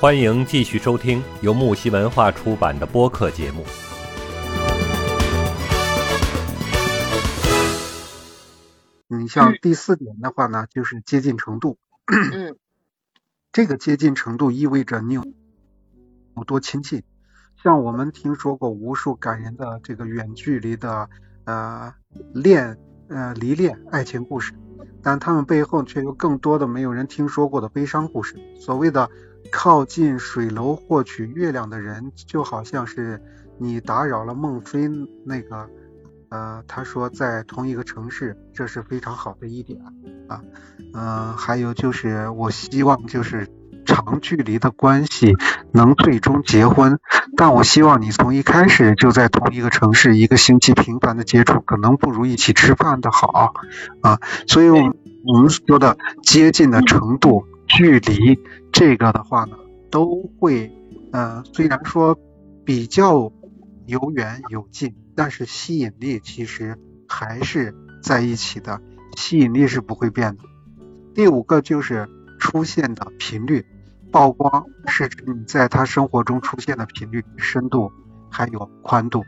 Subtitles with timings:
[0.00, 3.66] 欢迎继续收听由木西文化出版的播客节目。
[9.08, 11.76] 你像第四点的话呢，就是接近程度。
[12.06, 12.56] 嗯
[13.52, 15.22] 这个接近程度意味着你有
[16.34, 17.02] 有多亲近。
[17.62, 21.10] 像我们听说过无数感人的这个远距离的
[21.44, 21.92] 呃
[22.32, 22.78] 恋
[23.10, 24.54] 呃离恋爱情故事，
[25.02, 28.36] 但他们背后却有更多的没有人听说过的悲伤故事。
[28.58, 29.10] 所谓的
[29.50, 33.22] 靠近水楼获取月亮的人，就好像是
[33.58, 34.88] 你打扰了孟非
[35.24, 35.68] 那个
[36.28, 39.80] 呃，他说在同一个城市，这是非常好的一点
[40.28, 40.40] 啊。
[40.94, 43.48] 嗯、还有就是我希望就是
[43.84, 45.34] 长距离的关系
[45.72, 47.00] 能最终结婚，
[47.36, 53.52] 但我希望你从一开始就在同一个城市，一个星期频繁的接触，可能不如一起吃饭的好
[54.02, 54.20] 啊。
[54.46, 54.94] 所以我们
[55.24, 58.38] 我们说的接近的程度、距离，
[58.72, 59.56] 这个的话呢，
[59.90, 60.70] 都会
[61.12, 62.18] 呃，虽然说
[62.64, 63.32] 比较
[63.86, 66.76] 有远有近，但是吸引力其实
[67.08, 68.80] 还是在一起的，
[69.16, 70.42] 吸引力是不会变的。
[71.14, 72.08] 第五个就是
[72.40, 73.64] 出现的频率，
[74.10, 77.92] 曝光是指你在他生活中出现的频率、深度
[78.28, 79.24] 还有宽度。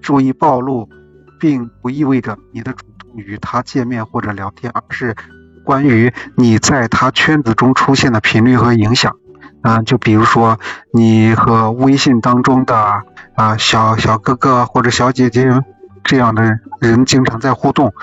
[0.00, 0.88] 注意暴露，
[1.38, 5.14] 并不意味着你的主动与他见面或者聊天，而是
[5.64, 9.16] 关于你在他圈子中出现的频率和影响。
[9.62, 10.58] 啊、就比如说
[10.92, 13.04] 你和微信当中的
[13.36, 15.48] 啊、小小哥哥或者小姐姐
[16.02, 17.94] 这样的人经常在互动，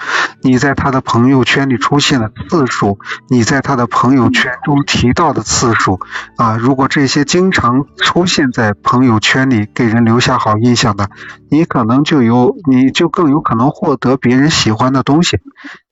[0.42, 6.00] 你在他的朋友圈里出现的次数，你在他的朋友圈中提到的次数，
[6.38, 11.10] 啊，如果这些经常出现在朋友圈里，给人留下好印象的，
[11.50, 15.42] 你可能就有，你就更有可能获得别人喜欢的东西，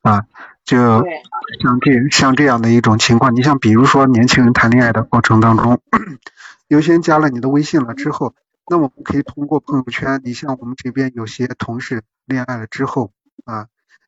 [0.02, 0.22] 啊，
[0.68, 0.78] 就，
[1.62, 5.80] 像这像这样的一种情况，你像比如说年轻人谈恋爱的过程当中，
[6.68, 8.36] 有些人加了你的微信了之后，
[8.70, 13.14] 那我们可以通过朋友圈，你像我们这边有些同事恋爱了之后
[13.46, 13.68] 啊，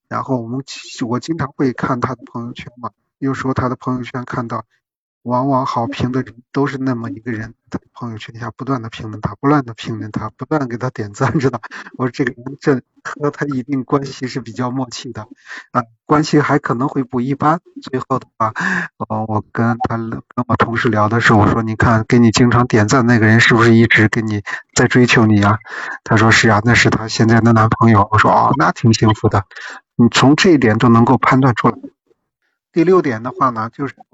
[0.09, 0.61] 然后我们
[1.07, 4.66] 我经常会看他的朋友圈嘛，有时候他的朋友圈看到，
[5.24, 11.62] 往往好评的人都是那么一个人，在朋友圈下不断的评论他，不断的评论他，不断地给他点赞，知道？
[11.97, 15.28] 我说这个人这和他一定关系是比较默契的，
[15.72, 17.59] 啊，关系还可能会不一般。
[17.81, 18.53] 最后的话，
[18.97, 24.41] 呃，我跟他跟我同事聊的时候，我说你看给你经常点赞那个人是不是一直跟你
[24.74, 25.59] 在追求你啊？
[26.03, 28.07] 他说是啊，那是他现在的男朋友。
[28.12, 29.46] 我说哦，那挺幸福的。
[29.96, 31.75] 你从这一点都能够判断出来。
[32.72, 34.06] 第六点的话呢，就是说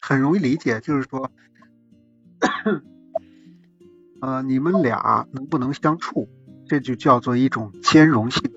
[0.00, 1.30] 很容易理解，就是说，
[4.20, 6.28] 呃，你们俩能不能相处，
[6.68, 8.50] 这就叫做一种兼容性。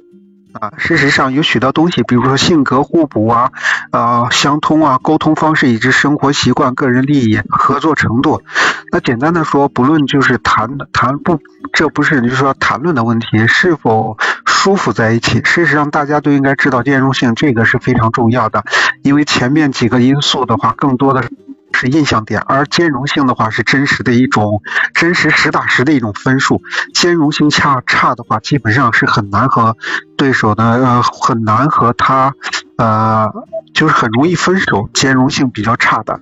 [0.54, 3.52] 啊，事实上有许多东西，比如说性格互补啊，
[3.92, 8.44] 呃，相通啊，沟通方式以及生活习惯、个人利益、合作程度。
[8.92, 11.40] 那简单的说，不论就是谈谈不，
[11.74, 14.16] 这不是就是说谈论的问题，是否
[14.64, 15.42] 舒服在一起。
[15.44, 18.64] 事实上，大家都应该知道兼容性这个是非常重要的，
[19.02, 21.26] 因为前面几个因素的话，更多的
[21.74, 24.62] 是印象点，而兼容性的话是真实的一种
[24.94, 26.62] 真实实打实的一种分数。
[26.94, 29.76] 兼容性差差的话，基本上是很难和
[30.16, 32.34] 对手的呃很难和他
[32.78, 33.34] 呃
[33.74, 36.22] 就是很容易分手，兼容性比较差的。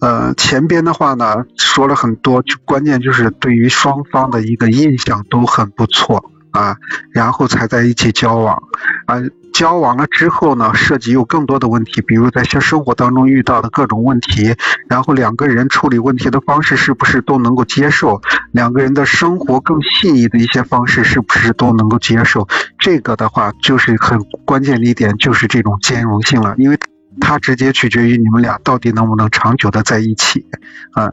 [0.00, 6.76] 呃，前边的话呢说了很多，就关键就是对于双方的一个印象都很不错啊，
[7.10, 8.62] 然后才在一起交往
[9.06, 9.16] 啊。
[9.52, 14.54] 交往了之后呢，涉及有更多的问题，比如在现生活当中遇到的各种问题，
[14.88, 22.48] 然后两个人处理问题的方式是不是都能够接受，两个人的生活更细腻的一些方式是不是都能够接受，
[22.78, 26.78] 这个的话就是很关键的一点，就是这种兼容性了，因为
[27.20, 30.46] 它直接取决于你们俩到底能不能长久的在一起
[30.92, 31.12] 啊。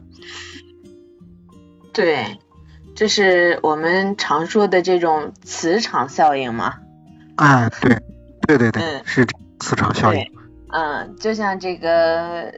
[1.92, 2.38] 对，
[3.00, 6.80] 这是我们常说的这种磁场效应嘛。
[7.36, 7.98] 哎，对，
[8.46, 9.26] 对对对，嗯是
[9.58, 10.30] 磁场效应。
[10.68, 12.52] 嗯，就像这个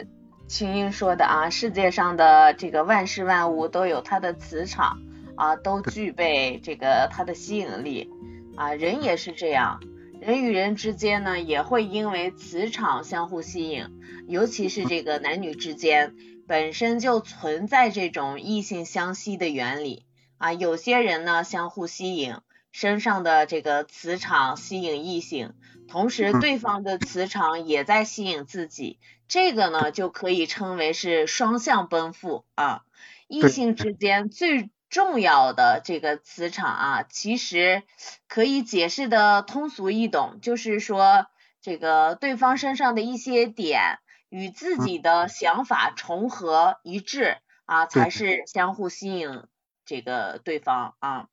[0.49, 4.99] 青英说的啊，世界上的这个万事万物都有它的磁场
[5.37, 8.11] 啊，都具备这个它的吸引力
[8.57, 9.79] 啊，人也是这样，
[10.21, 13.87] 人与人之间呢也会因为磁场相互吸引，
[14.27, 16.17] 尤其是这个男女之间
[16.49, 20.05] 本身就存在这种异性相吸的原理
[20.43, 22.35] 啊，有些人呢相互吸引，
[22.73, 25.55] 身上的这个磁场吸引异性。
[25.87, 28.99] 同时，嗯对方的磁场也在吸引自己，
[29.29, 32.83] 这个呢就可以称为是双向奔赴啊。
[33.29, 37.85] 异性之间最重要的这个磁场啊，其实
[38.27, 41.27] 可以解释的通俗易懂，就是说
[41.61, 49.45] 这个对方身上的一些点与自己的想法重合一致啊，才是相互吸引
[49.85, 51.29] 这个对方啊。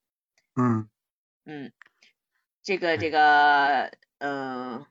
[0.55, 0.89] 嗯
[1.45, 1.71] 嗯，
[2.63, 4.85] 这个这个嗯，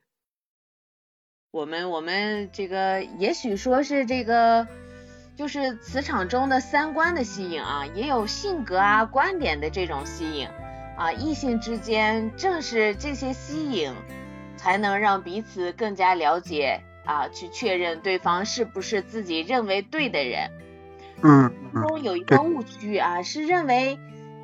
[1.51, 4.67] 我们我们这个也许说是这个。
[5.37, 10.49] 就是磁场中的三观的吸引啊，也有性格啊、观点的这种吸引
[10.97, 13.95] 啊，异性之间正是这些吸引，
[14.57, 20.51] 才能让彼此更加了解啊，去确认对方是不是自己认为对的人。
[21.21, 23.99] 嗯，中有一个误区啊，是认为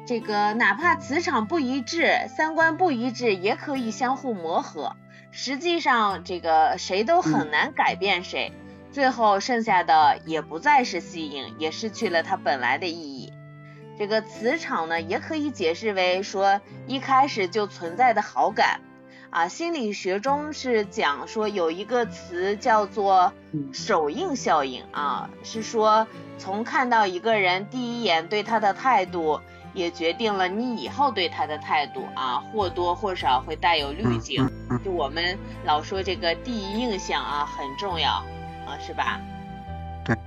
[0.05, 4.95] 这个哪怕磁场不一致、三观不一致，也可以相互磨合。
[5.31, 8.51] 实际上，这个谁都很难改变谁。
[8.91, 13.33] 最后剩下的也不再是吸引，也失去了它本来的意义。
[13.97, 18.79] 这个磁场呢，也可以解释为说一开始就存在的好感
[19.29, 19.47] 啊。
[19.47, 23.33] 心理学中是讲说有一个词叫做
[23.71, 26.07] 首映效应啊，是说
[26.37, 29.39] 从看到一个人第一眼对他的态度，
[29.73, 34.49] 也决定了你以后对他的态度啊，或多或少会带有滤镜。
[34.83, 38.23] 就我们老说这个第一印象啊很重要。
[38.67, 39.21] 啊，是吧？
[40.03, 40.17] 对，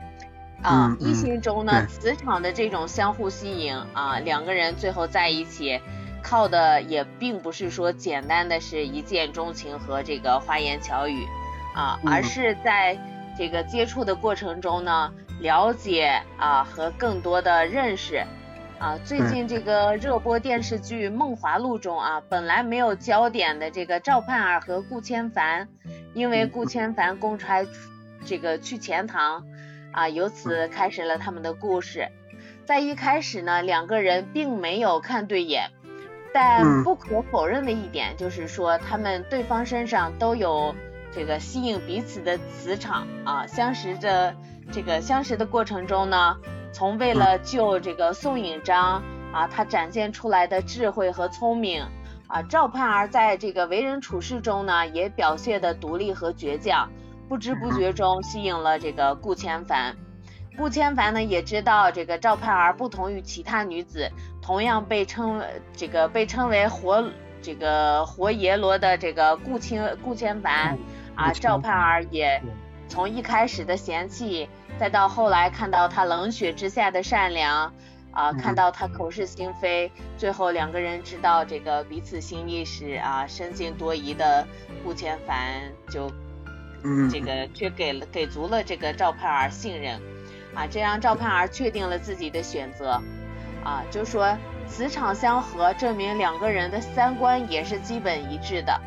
[0.63, 5.81] 啊，异性中呢，磁场的这种相互吸引啊，两个人最后在一起，
[6.23, 11.27] 靠的也并不是说简单的是一见钟情和这个花言巧语
[11.75, 12.99] 啊，而是在
[13.37, 18.25] 这个接触的过程中呢，了解啊和更多的认识
[18.79, 18.99] 啊。
[19.05, 25.69] 最近这个热播电视剧《梦华录》中啊，本来没有焦点的这个赵盼儿和顾千帆，
[26.15, 27.65] 因为顾千帆公差。
[28.27, 29.47] 这个去钱塘
[29.93, 32.09] 啊，由此开始了他们的故事。
[32.67, 35.71] 在一开始呢，两个人并没有看对眼，
[36.33, 40.75] 但不可否认的一点就是说，他们对方身上都有
[41.13, 43.47] 这个吸引彼此的磁场啊。
[43.47, 44.35] 相识的
[44.71, 46.37] 这个相识的过程中呢，
[46.73, 49.03] 从为了救这个宋引章
[49.33, 51.85] 啊，他展现出来的智慧和聪明
[52.27, 56.91] 啊，赵盼儿在这个为人处事中呢，也表现的独立和倔强。
[57.29, 59.95] 不知不觉中吸引了这个顾千帆，
[60.59, 64.11] 顾千帆呢也知道这个赵盼儿不同于其他女子，
[64.43, 65.41] 同样被称
[65.73, 67.09] 这个被称为活
[67.41, 70.77] 这个活阎罗的这个顾千顾千帆
[71.15, 72.43] 啊，赵盼儿也
[72.89, 74.49] 从一开始的嫌弃，
[74.81, 77.73] 再到后来看到他冷血之下的善良
[78.11, 84.45] 啊，看到他口是心非，最后两个人知道这个彼此心意时啊，生性多疑的
[84.83, 85.37] 顾千帆
[85.89, 86.11] 就。
[86.85, 90.01] 嗯，这个却给了给足了这个赵盼儿信任，
[90.55, 93.01] 啊，这让赵盼儿确定了自己的选择，
[93.65, 94.37] 啊，就说
[94.67, 98.81] 磁场相合，证明两个人的三观也是基本一致的，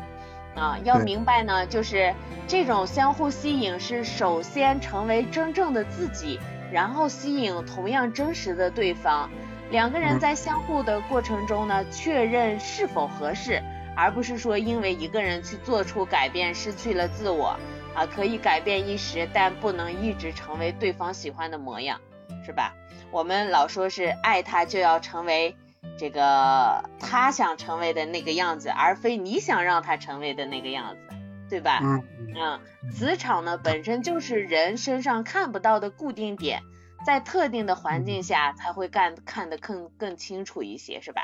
[0.54, 2.14] 啊，要明白呢，就是
[2.46, 6.38] 这种相互吸引是首先成为真正的自己，
[6.70, 9.30] 然后吸引同样真实的对方，
[9.70, 13.62] 两个人在相互的过程中呢，确认是否合适，
[13.96, 17.56] 而不是说因为一个人去做出改变，失去了自我。
[17.94, 22.00] 啊，可以改变一时，但不能一直成为对方喜欢的模样，
[22.44, 22.74] 是吧？
[23.10, 25.54] 我们老说是爱他就要成为
[25.98, 31.16] 这个他想成为的那个样子，而非你想让他成为的那个样子，
[31.50, 31.80] 对吧？
[31.82, 32.04] 嗯
[32.34, 32.60] 嗯。
[32.90, 36.62] 磁场呢本身就是人身上看不到的固定点，
[37.04, 41.22] 在特定的环境下才会干看得更更清楚一些，是吧？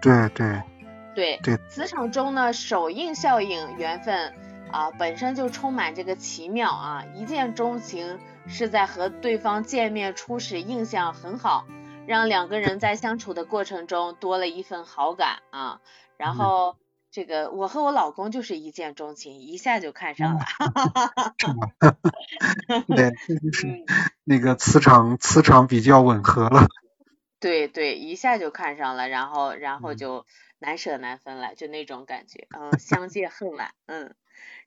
[0.00, 0.62] 对对
[1.14, 1.58] 对对。
[1.68, 4.34] 磁场中呢，首映效应，缘分。
[4.74, 7.04] 啊，本身就充满这个奇妙啊！
[7.14, 11.64] 一见钟情是在和对方见面初始印象很好，
[12.08, 15.80] 让两个人在相处的过程中多了一份好感啊。
[16.16, 16.76] 然后
[17.12, 20.40] 这个我和我老公就是一见钟情，一下就看上了。
[20.40, 21.34] 哈哈哈
[22.88, 23.84] 对，就是
[24.24, 26.66] 那个磁场磁场比较吻合了。
[27.38, 30.26] 对对，一下就看上了，然后然后就
[30.58, 34.16] 难舍难分了，就那种感觉，嗯，相见恨晚，嗯。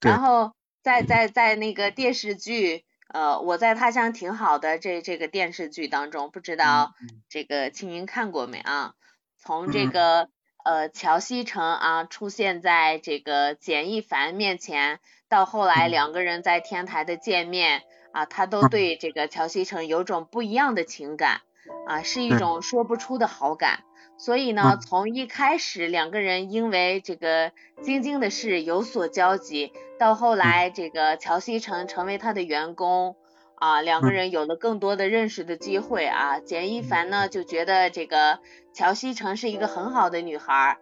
[0.01, 6.93] 然后在在在那个电视剧，呃，我在他乡挺好的这这个电视剧当中，不知道
[7.29, 8.93] 这个青音看过没啊？
[9.37, 10.29] 从这个
[10.63, 21.41] 呃乔西城啊出现在这个简亦凡面前，到后来两个人在天台的见面啊，他都对这个乔西城有种不一样的情感
[21.87, 23.83] 啊，是一种说不出的好感。
[24.17, 33.15] 所以呢，从一开始两个人因为这个晶晶的事有所交集，到后来这个乔西城成为他的员工
[33.55, 36.39] 啊，两个人有了更多的认识的机会啊。
[36.39, 38.39] 简一凡呢就觉得这个
[38.73, 40.77] 乔西城是一个很好的女孩，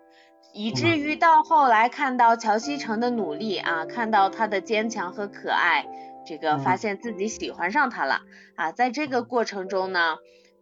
[0.53, 5.85] 以至于到后来看到乔西城的努力啊，看到她的坚强和可爱，
[6.25, 8.21] 这个发现自己喜欢上他了。
[8.55, 10.15] 啊，在这个过程中呢，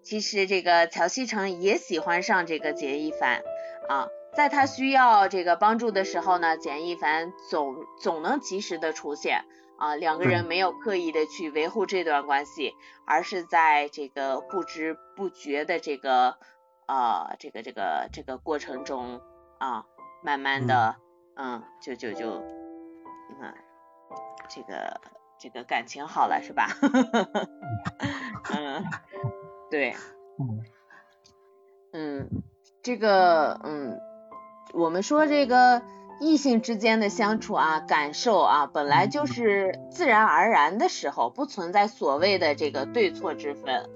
[0.03, 3.41] 其实这个乔西城也喜欢上这个简一凡
[3.87, 9.45] 啊，在他需要这个帮助的时候呢，简一凡总总能及时的出现
[9.77, 12.73] 啊，两个人没有刻意的去维护这段关系，
[13.05, 16.37] 而是在这个不知不觉的这个
[16.85, 19.21] 啊这个这个这个过程中
[19.59, 19.85] 啊，
[20.21, 20.97] 慢慢的
[21.35, 22.43] 嗯就就就
[23.41, 23.53] 嗯
[24.49, 25.01] 这个。
[25.39, 26.69] 这个感情好了是吧？
[28.55, 28.85] 嗯，
[29.73, 29.95] 对，
[30.37, 30.59] 嗯，
[31.93, 32.29] 嗯，
[32.83, 33.99] 这个，嗯，
[34.71, 35.81] 我们说这个
[36.19, 43.89] 异性之间的相处啊，感受啊，本来就是自然而然的时候，不存在所谓的这个对错之分，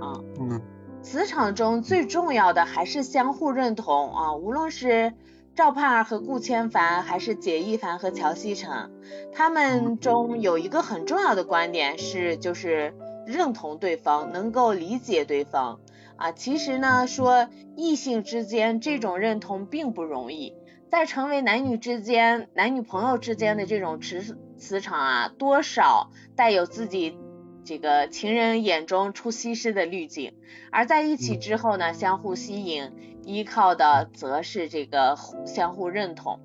[0.00, 0.62] 啊，嗯，
[1.02, 5.12] 磁场中最重要的还是相互认同啊，无论是。
[5.56, 8.92] 赵盼儿和顾千帆，还是解一凡和乔西城，
[9.34, 12.94] 他们中有一个很重要的观点是，就是
[13.26, 15.80] 认同对方，能够理解对方
[16.16, 16.32] 啊。
[16.32, 20.54] 其实呢，说异性之间这种认同并不容易，
[20.90, 27.18] 在成为男女之间、男女朋友之间的这种磁磁场啊，多少带有自己
[27.64, 30.34] 这个情人眼中出西施的滤镜，
[30.72, 32.92] 而在一起之后呢，相互吸引。
[33.22, 36.40] 依靠的则是这个相互认同，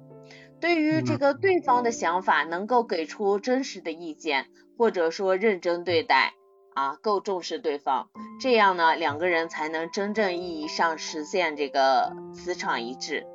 [0.60, 6.34] 对于这个对方的想法能够给出真实的意见，或者说认真对待
[6.76, 13.26] 啊，够重视对方，这样呢两个人才能真正意义上实现这个磁场一致。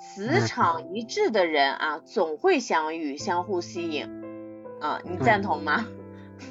[0.00, 4.08] 磁场一致的人啊，总会相遇，相互吸引
[4.80, 5.84] 啊，你赞同吗？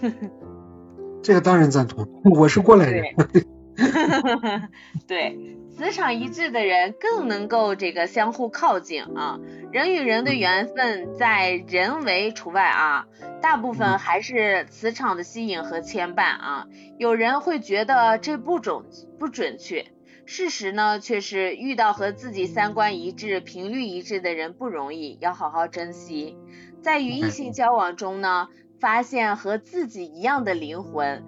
[1.24, 2.05] 这个当然赞同，
[2.38, 3.15] 我是过来人。
[5.07, 5.38] 对。
[5.77, 9.39] 磁场一致的人更能够这个相互靠近啊，
[9.72, 13.05] 人与人的缘分在人为除外啊，
[13.43, 16.65] 大部分还是磁场的吸引和牵绊啊。
[16.98, 18.86] 有人会觉得这不准
[19.19, 19.86] 不准确，
[20.25, 26.36] 事实呢却是遇到和自己三观一致、频率一致的人不容易，要好好珍惜。
[26.81, 28.48] 在与异性交往中呢，
[28.79, 31.24] 发现和自己一样的灵魂，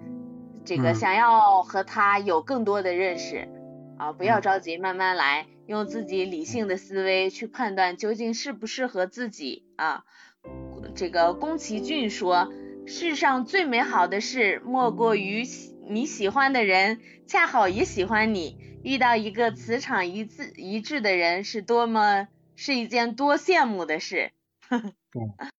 [0.70, 3.50] 这个想要和他有更多的认识。
[3.98, 10.06] 啊，不要着急，慢慢来，用自己理性的思维去判断究竟适不适合自己啊。
[10.94, 12.54] 这个宫崎骏说，
[12.86, 15.44] 世上最美好的事莫过于
[15.88, 24.34] 你喜欢的人恰好也喜欢你，遇到一个磁场一致一致的人是多么是一件多羡慕的事。